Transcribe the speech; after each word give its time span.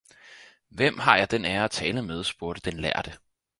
Hvem 0.69 0.99
har 0.99 1.17
jeg 1.17 1.31
den 1.31 1.45
ære 1.45 1.63
at 1.63 1.71
tale 1.71 2.01
med 2.01 2.23
spurgte 2.23 2.71
den 2.71 2.79
lærde 2.79 3.13